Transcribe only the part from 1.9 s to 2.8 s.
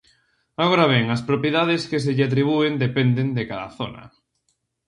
se lle atribúen